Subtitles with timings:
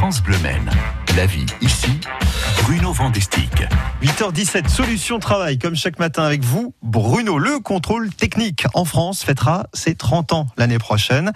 [0.00, 0.70] France Bleu Maine.
[1.14, 2.00] La vie ici,
[2.62, 3.66] Bruno Vandestick.
[4.02, 7.36] 8h17, solution travail, comme chaque matin avec vous, Bruno.
[7.36, 11.32] Le contrôle technique en France fêtera ses 30 ans l'année prochaine.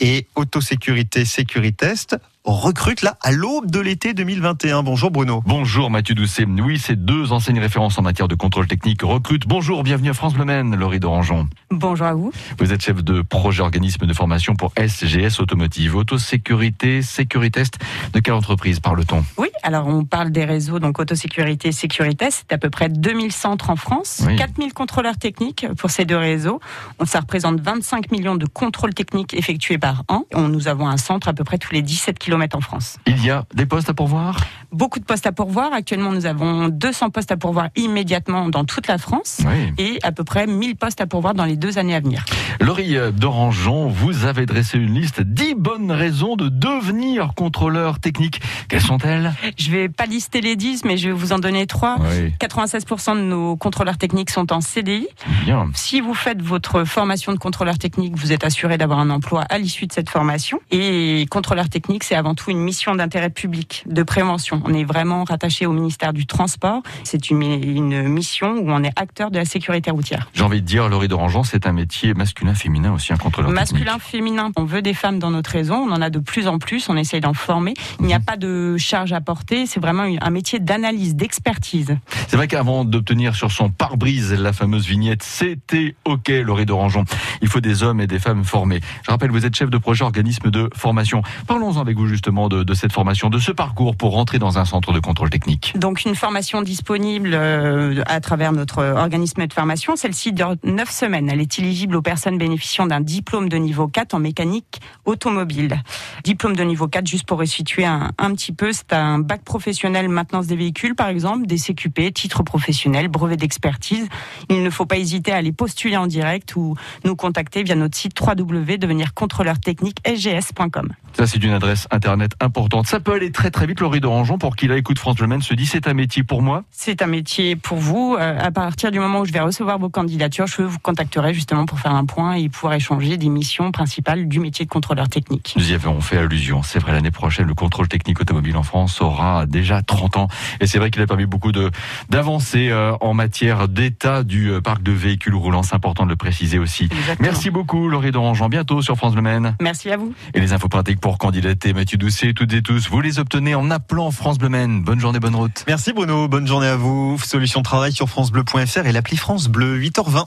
[0.00, 2.16] Et Autosécurité Sécuritest
[2.46, 4.84] recrute là à l'aube de l'été 2021.
[4.84, 5.42] Bonjour Bruno.
[5.46, 6.46] Bonjour Mathieu Doucet.
[6.46, 9.48] Oui, ces deux enseignes références en matière de contrôle technique recrutent.
[9.48, 11.48] Bonjour, bienvenue à France Bleu Maine, Laurie Dorangeon.
[11.72, 12.32] Bonjour à vous.
[12.60, 17.78] Vous êtes chef de projet organisme de formation pour SGS Automotive, Autosécurité, Sécuritest.
[18.12, 19.24] De quelle entreprise parle-t-on?
[19.38, 22.44] Oui, alors on parle des réseaux, donc Autosécurité, Sécuritest.
[22.48, 24.36] C'est à peu près 2000 centres en France, Oui.
[24.36, 26.60] 4000 contrôleurs techniques pour ces deux réseaux.
[27.06, 30.22] Ça représente 25 millions de contrôles techniques effectués par an.
[30.32, 32.98] On, nous avons un centre à peu près tous les 17 km en France.
[33.06, 34.38] Il y a des postes à pourvoir?
[34.72, 35.72] Beaucoup de postes à pourvoir.
[35.72, 39.40] Actuellement, nous avons 200 postes à pourvoir immédiatement dans toute la France.
[39.46, 39.72] Oui.
[39.78, 42.24] Et à peu près 1000 postes à pourvoir dans les deux années à venir.
[42.60, 48.40] Laurie Dorangeon, vous avez dressé une liste 10 bonnes raisons de devenir contrôleur technique.
[48.68, 49.32] Quelles sont-elles?
[49.58, 51.96] Je vais pas lister les 10, mais je vais vous en donner trois.
[52.00, 55.08] Oui, 96% de nos contrôleurs techniques sont en CDI.
[55.44, 55.68] bien.
[55.74, 59.58] Si vous faites votre formation de contrôleur technique, vous êtes assuré d'avoir un emploi à
[59.58, 60.60] l'issue de cette formation.
[60.70, 64.62] Et contrôleur technique, c'est avant tout une mission d'intérêt public, de prévention.
[64.64, 66.82] On est vraiment rattaché au ministère du Transport.
[67.04, 70.28] C'est une, une mission où on est acteur de la sécurité routière.
[70.34, 73.94] J'ai envie de dire, Laurie Dorangeon, c'est un métier masculin, féminin aussi, un contrôleur Masculin,
[73.94, 74.02] technique.
[74.02, 76.88] féminin, on veut des femmes dans notre réseau, on en a de plus en plus,
[76.88, 77.74] on essaye d'en former.
[78.00, 81.96] Il n'y a pas de charge à porter, c'est vraiment un métier d'analyse, d'expertise.
[82.28, 87.04] C'est vrai qu'avant d'obtenir sur son pare-brise la fameuse vignette C'était OK, Laurie Dorangeon,
[87.42, 88.80] il faut des hommes et des femmes formés.
[89.04, 91.22] Je rappelle, vous êtes chef de projet organisme de formation.
[91.46, 94.64] Parlons avec vous justement de, de cette formation, de ce parcours pour rentrer dans un
[94.64, 95.74] centre de contrôle technique.
[95.76, 99.96] Donc une formation disponible euh, à travers notre organisme de formation.
[99.96, 101.28] Celle-ci dure 9 semaines.
[101.28, 105.82] Elle est éligible aux personnes bénéficiant d'un diplôme de niveau 4 en mécanique automobile.
[106.24, 110.08] Diplôme de niveau 4, juste pour resituer un, un petit peu, c'est un bac professionnel
[110.08, 114.08] maintenance des véhicules, par exemple, des CQP, titre professionnel, brevet d'expertise.
[114.48, 117.96] Il ne faut pas hésiter à les postuler en direct ou nous contacter via notre
[117.96, 120.94] site www.devenircontrôleurtechnique.sgs.com.
[121.12, 122.86] Ça, c'est une adresse internet importante.
[122.86, 125.42] Ça peut aller très très vite, Laurie Dorangeon, pour qui là écoute France Le Maine
[125.42, 126.62] se dit c'est un métier pour moi.
[126.70, 128.16] C'est un métier pour vous.
[128.18, 131.66] Euh, à partir du moment où je vais recevoir vos candidatures, je vous contacterai justement
[131.66, 135.54] pour faire un point et pouvoir échanger des missions principales du métier de contrôleur technique.
[135.56, 136.62] Nous y avons fait allusion.
[136.62, 140.28] C'est vrai, l'année prochaine, le contrôle technique automobile en France aura déjà 30 ans.
[140.60, 141.70] Et c'est vrai qu'il a permis beaucoup de
[142.10, 145.62] d'avancer euh, en matière d'état du euh, parc de véhicules roulants.
[145.62, 146.84] C'est important de le préciser aussi.
[146.84, 147.28] Exactement.
[147.28, 148.48] Merci beaucoup, Laurie Dorangeon.
[148.48, 149.56] Bientôt sur France Le Maine.
[149.60, 150.14] Merci à vous.
[150.34, 153.70] Et les infos pratiques pour candidater Mathieu Doucet, toutes et tous, vous les obtenez en
[153.70, 154.82] appelant France Bleu Maine.
[154.82, 155.62] Bonne journée, bonne route.
[155.68, 157.16] Merci Bruno, bonne journée à vous.
[157.24, 160.24] Solution travail sur francebleu.fr et l'appli France Bleu, 8h20.